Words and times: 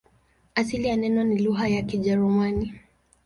Asili 0.55 0.87
ya 0.87 0.97
neno 0.97 1.23
ni 1.23 1.37
lugha 1.37 1.67
ya 1.67 1.81
Kijerumani. 1.81 2.73